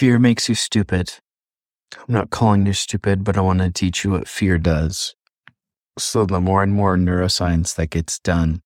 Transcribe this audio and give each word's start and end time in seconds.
fear 0.00 0.18
makes 0.18 0.48
you 0.48 0.54
stupid. 0.54 1.12
I'm 1.94 2.14
not 2.14 2.30
calling 2.30 2.64
you 2.64 2.72
stupid, 2.72 3.22
but 3.22 3.36
I 3.36 3.42
want 3.42 3.58
to 3.58 3.70
teach 3.70 4.02
you 4.02 4.12
what 4.12 4.26
fear 4.26 4.56
does. 4.56 5.14
So, 5.98 6.24
the 6.24 6.40
more 6.40 6.62
and 6.62 6.72
more 6.72 6.96
neuroscience 6.96 7.74
that 7.74 7.90
gets 7.90 8.18
done, 8.18 8.62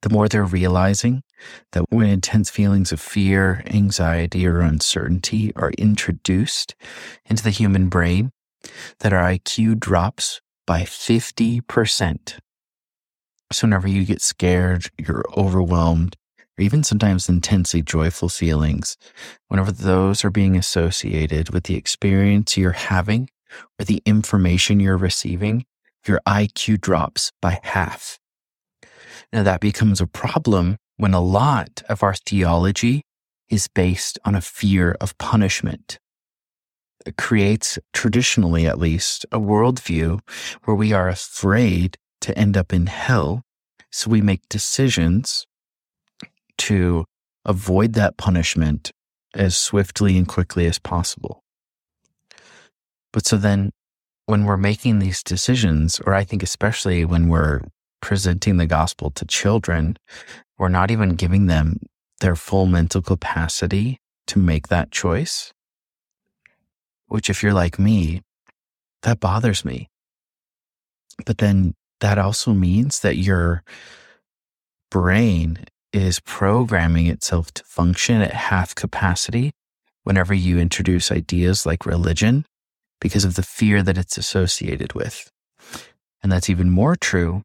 the 0.00 0.08
more 0.08 0.28
they're 0.28 0.44
realizing 0.44 1.24
that 1.72 1.84
when 1.90 2.06
intense 2.06 2.48
feelings 2.48 2.90
of 2.90 3.02
fear, 3.02 3.62
anxiety, 3.66 4.46
or 4.46 4.60
uncertainty 4.60 5.52
are 5.56 5.72
introduced 5.76 6.74
into 7.26 7.44
the 7.44 7.50
human 7.50 7.90
brain, 7.90 8.30
that 9.00 9.12
our 9.12 9.24
IQ 9.24 9.78
drops 9.78 10.40
by 10.66 10.84
50%. 10.84 12.38
So, 13.52 13.66
whenever 13.66 13.88
you 13.88 14.06
get 14.06 14.22
scared, 14.22 14.86
you're 14.96 15.26
overwhelmed, 15.36 16.16
or 16.58 16.62
even 16.62 16.82
sometimes 16.82 17.28
intensely 17.28 17.82
joyful 17.82 18.28
feelings, 18.28 18.96
whenever 19.48 19.70
those 19.70 20.24
are 20.24 20.30
being 20.30 20.56
associated 20.56 21.50
with 21.50 21.64
the 21.64 21.76
experience 21.76 22.56
you're 22.56 22.72
having 22.72 23.30
or 23.78 23.84
the 23.84 24.02
information 24.04 24.80
you're 24.80 24.96
receiving, 24.96 25.64
your 26.06 26.20
IQ 26.26 26.80
drops 26.80 27.32
by 27.40 27.60
half. 27.62 28.18
Now, 29.32 29.42
that 29.42 29.60
becomes 29.60 30.00
a 30.00 30.06
problem 30.06 30.78
when 30.96 31.14
a 31.14 31.20
lot 31.20 31.82
of 31.88 32.02
our 32.02 32.14
theology 32.14 33.02
is 33.48 33.68
based 33.68 34.18
on 34.24 34.34
a 34.34 34.40
fear 34.40 34.96
of 35.00 35.16
punishment. 35.18 35.98
It 37.06 37.16
creates, 37.16 37.78
traditionally 37.92 38.66
at 38.66 38.78
least, 38.78 39.24
a 39.30 39.38
worldview 39.38 40.20
where 40.64 40.74
we 40.74 40.92
are 40.92 41.08
afraid 41.08 41.96
to 42.22 42.36
end 42.36 42.56
up 42.56 42.72
in 42.72 42.86
hell. 42.86 43.42
So 43.90 44.10
we 44.10 44.20
make 44.20 44.48
decisions 44.48 45.46
to 46.68 47.06
avoid 47.46 47.94
that 47.94 48.18
punishment 48.18 48.90
as 49.34 49.56
swiftly 49.56 50.18
and 50.18 50.28
quickly 50.28 50.66
as 50.66 50.78
possible. 50.78 51.42
But 53.10 53.26
so 53.26 53.38
then 53.38 53.70
when 54.26 54.44
we're 54.44 54.58
making 54.58 54.98
these 54.98 55.22
decisions, 55.22 55.98
or 56.04 56.12
I 56.12 56.24
think 56.24 56.42
especially 56.42 57.06
when 57.06 57.28
we're 57.28 57.62
presenting 58.02 58.58
the 58.58 58.66
gospel 58.66 59.10
to 59.12 59.24
children, 59.24 59.96
we're 60.58 60.68
not 60.68 60.90
even 60.90 61.14
giving 61.14 61.46
them 61.46 61.78
their 62.20 62.36
full 62.36 62.66
mental 62.66 63.00
capacity 63.00 63.98
to 64.26 64.38
make 64.38 64.68
that 64.68 64.90
choice. 64.90 65.54
Which, 67.06 67.30
if 67.30 67.42
you're 67.42 67.54
like 67.54 67.78
me, 67.78 68.20
that 69.04 69.20
bothers 69.20 69.64
me. 69.64 69.88
But 71.24 71.38
then 71.38 71.72
that 72.00 72.18
also 72.18 72.52
means 72.52 73.00
that 73.00 73.16
your 73.16 73.62
brain 74.90 75.64
is 75.92 76.20
programming 76.20 77.06
itself 77.06 77.52
to 77.54 77.64
function 77.64 78.20
at 78.20 78.32
half 78.32 78.74
capacity 78.74 79.52
whenever 80.04 80.34
you 80.34 80.58
introduce 80.58 81.10
ideas 81.12 81.66
like 81.66 81.86
religion 81.86 82.44
because 83.00 83.24
of 83.24 83.34
the 83.34 83.42
fear 83.42 83.82
that 83.82 83.98
it's 83.98 84.18
associated 84.18 84.92
with. 84.92 85.30
And 86.22 86.32
that's 86.32 86.50
even 86.50 86.70
more 86.70 86.96
true 86.96 87.42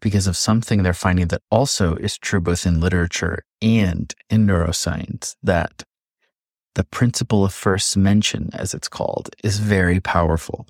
because 0.00 0.26
of 0.26 0.36
something 0.36 0.82
they're 0.82 0.92
finding 0.92 1.28
that 1.28 1.42
also 1.50 1.96
is 1.96 2.18
true 2.18 2.40
both 2.40 2.66
in 2.66 2.80
literature 2.80 3.42
and 3.62 4.14
in 4.28 4.46
neuroscience 4.46 5.34
that 5.42 5.82
the 6.74 6.84
principle 6.84 7.44
of 7.44 7.54
first 7.54 7.96
mention, 7.96 8.50
as 8.52 8.74
it's 8.74 8.88
called, 8.88 9.30
is 9.42 9.58
very 9.58 10.00
powerful. 10.00 10.66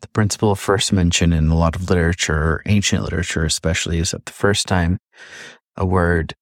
The 0.00 0.08
principle 0.08 0.50
of 0.50 0.58
first 0.58 0.92
mention 0.92 1.32
in 1.32 1.48
a 1.48 1.56
lot 1.56 1.76
of 1.76 1.88
literature, 1.88 2.60
ancient 2.66 3.04
literature 3.04 3.44
especially, 3.44 3.98
is 3.98 4.10
that 4.10 4.26
the 4.26 4.32
first 4.32 4.66
time 4.66 4.98
a 5.76 5.86
word 5.86 6.34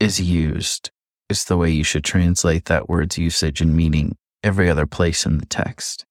is 0.00 0.20
used 0.20 0.90
is 1.28 1.44
the 1.44 1.56
way 1.56 1.70
you 1.70 1.84
should 1.84 2.04
translate 2.04 2.66
that 2.66 2.88
word's 2.88 3.18
usage 3.18 3.60
and 3.60 3.74
meaning 3.74 4.16
every 4.42 4.70
other 4.70 4.86
place 4.86 5.26
in 5.26 5.38
the 5.38 5.46
text. 5.46 6.04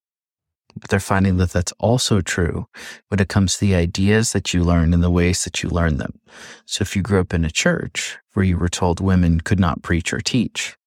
But 0.75 0.89
they're 0.89 0.99
finding 0.99 1.37
that 1.37 1.51
that's 1.51 1.73
also 1.79 2.21
true 2.21 2.67
when 3.07 3.19
it 3.19 3.29
comes 3.29 3.55
to 3.55 3.61
the 3.61 3.73
ideas 3.73 4.33
that 4.33 4.53
you 4.53 4.63
learn 4.63 4.93
and 4.93 5.03
the 5.03 5.09
ways 5.09 5.43
that 5.43 5.63
you 5.63 5.69
learn 5.69 5.97
them. 5.97 6.19
So 6.65 6.83
if 6.83 6.95
you 6.95 7.01
grew 7.01 7.19
up 7.19 7.33
in 7.33 7.43
a 7.43 7.49
church 7.49 8.17
where 8.33 8.45
you 8.45 8.57
were 8.57 8.69
told 8.69 8.99
women 8.99 9.41
could 9.41 9.59
not 9.59 9.81
preach 9.81 10.13
or 10.13 10.19
teach, 10.19 10.77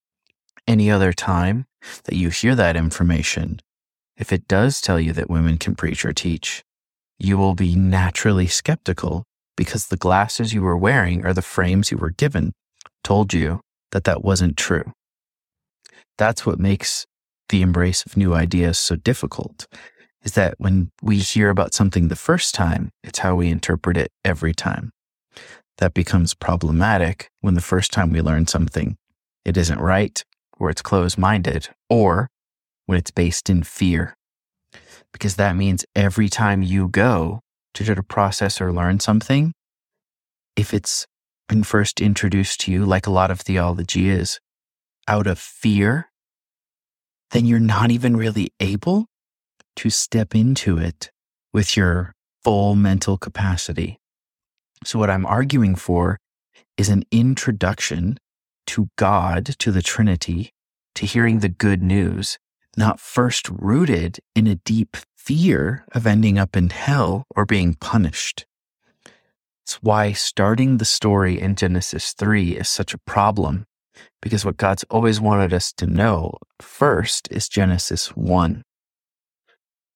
any 0.65 0.89
other 0.89 1.11
time 1.11 1.65
that 2.05 2.15
you 2.15 2.29
hear 2.29 2.55
that 2.55 2.77
information, 2.77 3.59
if 4.15 4.31
it 4.31 4.47
does 4.47 4.79
tell 4.79 4.99
you 4.99 5.11
that 5.13 5.29
women 5.29 5.57
can 5.57 5.75
preach 5.75 6.05
or 6.05 6.13
teach, 6.13 6.63
you 7.19 7.37
will 7.37 7.55
be 7.55 7.75
naturally 7.75 8.47
skeptical 8.47 9.25
because 9.61 9.85
the 9.85 9.95
glasses 9.95 10.55
you 10.55 10.61
were 10.63 10.75
wearing 10.75 11.23
or 11.23 11.33
the 11.33 11.41
frames 11.43 11.91
you 11.91 11.97
were 11.99 12.09
given 12.09 12.51
told 13.03 13.31
you 13.31 13.61
that 13.91 14.05
that 14.05 14.23
wasn't 14.23 14.57
true. 14.57 14.91
That's 16.17 16.47
what 16.47 16.57
makes 16.57 17.05
the 17.49 17.61
embrace 17.61 18.03
of 18.03 18.17
new 18.17 18.33
ideas 18.33 18.79
so 18.79 18.95
difficult 18.95 19.67
is 20.23 20.31
that 20.31 20.55
when 20.57 20.89
we 21.03 21.19
hear 21.19 21.51
about 21.51 21.75
something 21.75 22.07
the 22.07 22.15
first 22.15 22.55
time, 22.55 22.89
it's 23.03 23.19
how 23.19 23.35
we 23.35 23.49
interpret 23.49 23.97
it 23.97 24.09
every 24.25 24.51
time. 24.51 24.89
That 25.77 25.93
becomes 25.93 26.33
problematic 26.33 27.29
when 27.41 27.53
the 27.53 27.61
first 27.61 27.91
time 27.91 28.11
we 28.11 28.19
learn 28.19 28.47
something, 28.47 28.97
it 29.45 29.57
isn't 29.57 29.79
right, 29.79 30.23
or 30.57 30.71
it's 30.71 30.81
closed 30.81 31.19
minded, 31.19 31.69
or 31.87 32.29
when 32.87 32.97
it's 32.97 33.11
based 33.11 33.47
in 33.47 33.61
fear. 33.61 34.15
Because 35.13 35.35
that 35.35 35.55
means 35.55 35.85
every 35.95 36.29
time 36.29 36.63
you 36.63 36.87
go 36.87 37.41
to 37.83 38.03
process 38.03 38.61
or 38.61 38.71
learn 38.71 38.99
something, 38.99 39.53
if 40.55 40.73
it's 40.73 41.05
been 41.47 41.63
first 41.63 42.01
introduced 42.01 42.61
to 42.61 42.71
you, 42.71 42.85
like 42.85 43.07
a 43.07 43.11
lot 43.11 43.31
of 43.31 43.41
theology 43.41 44.09
is, 44.09 44.39
out 45.07 45.27
of 45.27 45.39
fear 45.39 46.11
then 47.31 47.45
you're 47.45 47.59
not 47.59 47.91
even 47.91 48.15
really 48.15 48.49
able 48.59 49.07
to 49.77 49.89
step 49.89 50.35
into 50.35 50.77
it 50.77 51.09
with 51.53 51.75
your 51.75 52.13
full 52.43 52.75
mental 52.75 53.17
capacity. 53.17 53.97
So, 54.83 54.99
what 54.99 55.09
I'm 55.09 55.25
arguing 55.25 55.75
for 55.75 56.17
is 56.77 56.89
an 56.89 57.03
introduction 57.11 58.17
to 58.67 58.89
God, 58.97 59.45
to 59.59 59.71
the 59.71 59.81
Trinity, 59.81 60.51
to 60.95 61.05
hearing 61.05 61.39
the 61.39 61.49
good 61.49 61.81
news, 61.81 62.37
not 62.77 62.99
first 62.99 63.49
rooted 63.49 64.19
in 64.35 64.47
a 64.47 64.55
deep 64.55 64.97
fear 65.25 65.85
of 65.91 66.07
ending 66.07 66.39
up 66.39 66.55
in 66.57 66.69
hell 66.69 67.25
or 67.35 67.45
being 67.45 67.75
punished. 67.75 68.45
It's 69.63 69.75
why 69.75 70.13
starting 70.13 70.77
the 70.77 70.85
story 70.85 71.39
in 71.39 71.55
Genesis 71.55 72.13
3 72.13 72.57
is 72.57 72.67
such 72.67 72.93
a 72.93 72.97
problem 72.99 73.65
because 74.21 74.43
what 74.43 74.57
God's 74.57 74.83
always 74.89 75.21
wanted 75.21 75.53
us 75.53 75.71
to 75.73 75.85
know 75.85 76.37
first 76.59 77.27
is 77.31 77.47
Genesis 77.47 78.07
1. 78.15 78.63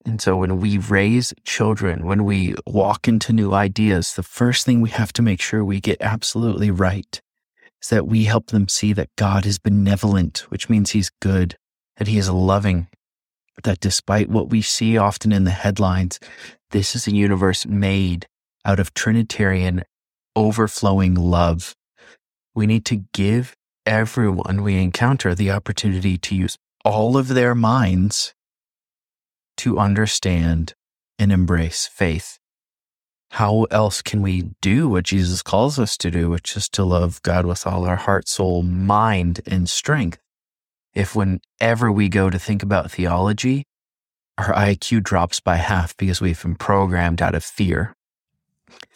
And 0.05 0.21
so 0.21 0.37
when 0.37 0.59
we 0.59 0.77
raise 0.77 1.33
children, 1.43 2.05
when 2.05 2.23
we 2.23 2.53
walk 2.67 3.07
into 3.07 3.33
new 3.33 3.53
ideas, 3.53 4.13
the 4.13 4.21
first 4.21 4.63
thing 4.63 4.79
we 4.79 4.91
have 4.91 5.11
to 5.13 5.23
make 5.23 5.41
sure 5.41 5.65
we 5.65 5.79
get 5.81 5.97
absolutely 6.01 6.69
right 6.69 7.19
is 7.81 7.89
that 7.89 8.05
we 8.07 8.25
help 8.25 8.47
them 8.47 8.67
see 8.67 8.93
that 8.93 9.09
God 9.15 9.47
is 9.47 9.57
benevolent, 9.57 10.45
which 10.49 10.69
means 10.69 10.91
he's 10.91 11.09
good, 11.19 11.57
that 11.97 12.07
he 12.07 12.19
is 12.19 12.29
loving, 12.29 12.87
that 13.63 13.79
despite 13.79 14.29
what 14.29 14.49
we 14.49 14.61
see 14.61 14.97
often 14.97 15.31
in 15.31 15.43
the 15.43 15.51
headlines, 15.51 16.19
this 16.71 16.95
is 16.95 17.07
a 17.07 17.15
universe 17.15 17.65
made 17.65 18.27
out 18.65 18.79
of 18.79 18.93
Trinitarian 18.93 19.83
overflowing 20.35 21.15
love. 21.15 21.75
We 22.53 22.67
need 22.67 22.85
to 22.85 23.05
give 23.13 23.55
everyone 23.85 24.63
we 24.63 24.81
encounter 24.81 25.35
the 25.35 25.51
opportunity 25.51 26.17
to 26.17 26.35
use 26.35 26.57
all 26.83 27.17
of 27.17 27.29
their 27.29 27.55
minds 27.55 28.33
to 29.57 29.79
understand 29.79 30.73
and 31.17 31.31
embrace 31.31 31.87
faith. 31.87 32.39
How 33.31 33.63
else 33.71 34.01
can 34.01 34.21
we 34.21 34.51
do 34.61 34.87
what 34.87 35.05
Jesus 35.05 35.41
calls 35.41 35.79
us 35.79 35.97
to 35.97 36.11
do, 36.11 36.29
which 36.29 36.55
is 36.55 36.69
to 36.69 36.83
love 36.83 37.21
God 37.21 37.45
with 37.45 37.65
all 37.65 37.85
our 37.85 37.95
heart, 37.95 38.27
soul, 38.27 38.63
mind, 38.63 39.41
and 39.45 39.69
strength? 39.69 40.19
If 40.95 41.13
whenever 41.13 41.91
we 41.91 42.07
go 42.07 42.29
to 42.29 42.39
think 42.39 42.63
about 42.63 42.89
theology, 42.89 43.65
our 44.37 44.53
IQ 44.53 45.03
drops 45.03 45.41
by 45.41 45.57
half 45.57 45.95
because 45.97 46.21
we've 46.21 46.41
been 46.41 46.55
programmed 46.55 47.21
out 47.21 47.35
of 47.35 47.43
fear. 47.43 47.93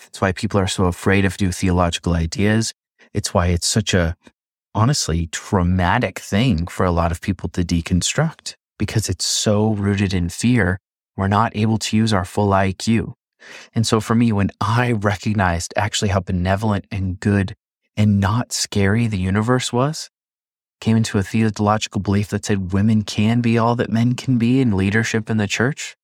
It's 0.07 0.21
why 0.21 0.31
people 0.31 0.59
are 0.59 0.67
so 0.67 0.85
afraid 0.85 1.25
of 1.25 1.39
new 1.41 1.51
theological 1.51 2.13
ideas. 2.13 2.73
It's 3.13 3.33
why 3.33 3.47
it's 3.47 3.67
such 3.67 3.93
a 3.93 4.15
honestly 4.73 5.27
traumatic 5.27 6.19
thing 6.19 6.67
for 6.67 6.85
a 6.85 6.91
lot 6.91 7.11
of 7.11 7.21
people 7.21 7.49
to 7.49 7.63
deconstruct 7.63 8.55
because 8.77 9.09
it's 9.09 9.25
so 9.25 9.73
rooted 9.73 10.13
in 10.13 10.29
fear. 10.29 10.79
We're 11.17 11.27
not 11.27 11.55
able 11.55 11.77
to 11.79 11.97
use 11.97 12.13
our 12.13 12.25
full 12.25 12.49
IQ. 12.49 13.13
And 13.73 13.85
so 13.85 13.99
for 13.99 14.15
me, 14.15 14.31
when 14.31 14.51
I 14.61 14.93
recognized 14.93 15.73
actually 15.75 16.09
how 16.09 16.21
benevolent 16.21 16.85
and 16.91 17.19
good 17.19 17.55
and 17.97 18.19
not 18.21 18.53
scary 18.53 19.07
the 19.07 19.17
universe 19.17 19.73
was, 19.73 20.09
came 20.79 20.97
into 20.97 21.17
a 21.17 21.23
theological 21.23 22.01
belief 22.01 22.29
that 22.29 22.45
said 22.45 22.73
women 22.73 23.03
can 23.03 23.41
be 23.41 23.57
all 23.57 23.75
that 23.75 23.89
men 23.91 24.15
can 24.15 24.37
be 24.37 24.61
in 24.61 24.77
leadership 24.77 25.29
in 25.29 25.37
the 25.37 25.47
church. 25.47 25.95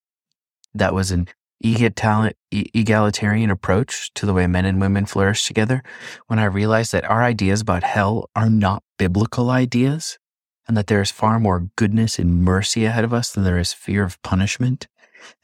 That 0.73 0.93
was 0.93 1.11
an 1.11 1.27
egalitarian 1.61 3.49
approach 3.49 4.13
to 4.13 4.25
the 4.25 4.33
way 4.33 4.45
men 4.45 4.65
and 4.65 4.81
women 4.81 5.05
flourish 5.05 5.45
together 5.45 5.81
when 6.27 6.37
I 6.37 6.45
realized 6.45 6.91
that 6.91 7.09
our 7.09 7.23
ideas 7.23 7.61
about 7.61 7.83
hell 7.83 8.29
are 8.35 8.49
not 8.49 8.83
biblical 8.97 9.49
ideas, 9.49 10.19
and 10.67 10.75
that 10.75 10.87
there 10.87 11.01
is 11.01 11.11
far 11.11 11.39
more 11.39 11.69
goodness 11.75 12.19
and 12.19 12.43
mercy 12.43 12.85
ahead 12.85 13.03
of 13.03 13.13
us 13.13 13.31
than 13.31 13.43
there 13.43 13.57
is 13.57 13.71
fear 13.71 14.03
of 14.03 14.21
punishment, 14.21 14.87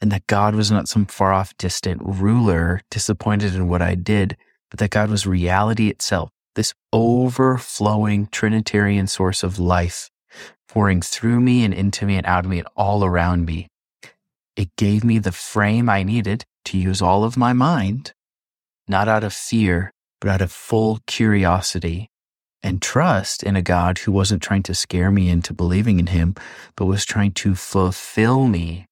and 0.00 0.12
that 0.12 0.26
God 0.26 0.54
was 0.54 0.70
not 0.70 0.88
some 0.88 1.06
far 1.06 1.32
off 1.32 1.56
distant 1.56 2.02
ruler 2.04 2.82
disappointed 2.90 3.54
in 3.54 3.68
what 3.68 3.82
I 3.82 3.94
did, 3.94 4.36
but 4.70 4.78
that 4.78 4.90
God 4.90 5.10
was 5.10 5.26
reality 5.26 5.88
itself, 5.88 6.30
this 6.54 6.74
overflowing 6.92 8.26
Trinitarian 8.28 9.06
source 9.06 9.42
of 9.42 9.58
life 9.58 10.10
pouring 10.68 11.02
through 11.02 11.40
me 11.40 11.64
and 11.64 11.74
into 11.74 12.06
me 12.06 12.16
and 12.16 12.26
out 12.26 12.44
of 12.44 12.50
me 12.50 12.58
and 12.58 12.68
all 12.76 13.04
around 13.04 13.44
me. 13.44 13.68
It 14.56 14.74
gave 14.76 15.04
me 15.04 15.18
the 15.18 15.32
frame 15.32 15.88
I 15.88 16.02
needed 16.02 16.44
to 16.66 16.78
use 16.78 17.02
all 17.02 17.24
of 17.24 17.36
my 17.36 17.52
mind, 17.52 18.12
not 18.88 19.08
out 19.08 19.24
of 19.24 19.32
fear, 19.32 19.90
but 20.20 20.30
out 20.30 20.40
of 20.40 20.52
full 20.52 21.00
curiosity 21.06 22.08
and 22.62 22.80
trust 22.80 23.42
in 23.42 23.56
a 23.56 23.62
God 23.62 23.98
who 23.98 24.12
wasn't 24.12 24.42
trying 24.42 24.62
to 24.64 24.74
scare 24.74 25.10
me 25.10 25.28
into 25.28 25.52
believing 25.52 25.98
in 25.98 26.08
him, 26.08 26.34
but 26.76 26.86
was 26.86 27.04
trying 27.04 27.32
to 27.32 27.54
fulfill 27.54 28.46
me 28.46 28.86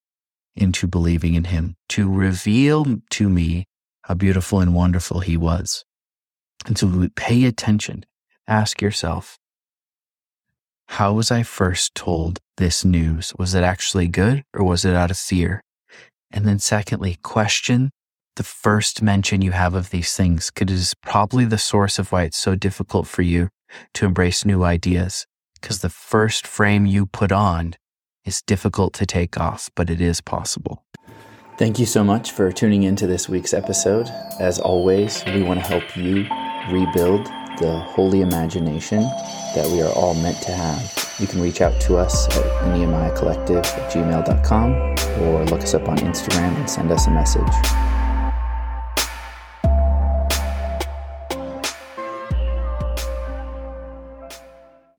into 0.56 0.87
believing 0.87 1.35
in 1.35 1.45
him, 1.45 1.77
to 1.89 2.11
reveal 2.13 3.01
to 3.11 3.29
me 3.29 3.65
how 4.03 4.15
beautiful 4.15 4.61
and 4.61 4.75
wonderful 4.75 5.21
he 5.21 5.37
was. 5.37 5.85
And 6.67 6.77
so 6.77 7.09
pay 7.17 7.45
attention. 7.45 8.05
Ask 8.47 8.83
yourself, 8.83 9.39
how 10.89 11.12
was 11.12 11.31
I 11.31 11.43
first 11.43 11.95
told 11.95 12.41
this 12.57 12.85
news? 12.85 13.33
Was 13.39 13.55
it 13.55 13.62
actually 13.62 14.09
good 14.09 14.43
or 14.53 14.65
was 14.65 14.85
it 14.85 14.95
out 14.95 15.11
of 15.11 15.17
fear? 15.17 15.62
And 16.33 16.45
then 16.45 16.59
secondly, 16.59 17.19
question 17.23 17.91
the 18.37 18.43
first 18.43 19.03
mention 19.03 19.43
you 19.43 19.53
have 19.53 19.75
of 19.75 19.91
these 19.91 20.15
things, 20.15 20.51
because 20.51 20.73
it 20.73 20.79
is 20.79 20.95
probably 21.03 21.45
the 21.45 21.59
source 21.59 21.99
of 21.99 22.11
why 22.11 22.23
it's 22.23 22.39
so 22.39 22.55
difficult 22.55 23.06
for 23.06 23.23
you 23.23 23.51
to 23.95 24.06
embrace 24.06 24.45
new 24.45 24.65
ideas. 24.65 25.27
Because 25.61 25.81
the 25.81 25.91
first 25.91 26.47
frame 26.47 26.87
you 26.87 27.06
put 27.06 27.33
on 27.33 27.75
is 28.25 28.43
difficult 28.43 28.95
to 28.95 29.06
take 29.06 29.39
off, 29.39 29.69
but 29.75 29.91
it 29.91 30.01
is 30.01 30.21
possible. 30.21 30.85
Thank 31.59 31.79
you 31.79 31.87
so 31.87 32.03
much 32.03 32.33
for 32.33 32.51
tuning 32.51 32.85
into 32.85 33.06
this 33.06 33.29
week's 33.29 33.53
episode. 33.53 34.09
As 34.39 34.59
always, 34.59 35.23
we 35.27 35.43
want 35.43 35.61
to 35.61 35.67
help 35.67 35.95
you 35.95 36.27
rebuild 36.72 37.26
the 37.58 37.81
holy 37.90 38.22
imagination 38.22 39.02
that 39.55 39.69
we 39.70 39.82
are 39.82 39.93
all 39.93 40.14
meant 40.14 40.40
to 40.43 40.52
have. 40.52 41.17
You 41.19 41.26
can 41.26 41.43
reach 41.43 41.61
out 41.61 41.78
to 41.82 41.96
us 41.96 42.26
at 42.37 42.69
Nehemiah 42.75 43.14
Collective 43.17 43.58
at 43.58 43.93
gmail.com 43.93 44.72
or 45.22 45.44
look 45.46 45.61
us 45.61 45.75
up 45.75 45.88
on 45.88 45.99
Instagram 45.99 46.56
and 46.56 46.70
send 46.70 46.90
us 46.90 47.06
a 47.06 47.11
message. 47.11 47.90